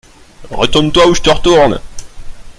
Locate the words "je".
1.13-1.21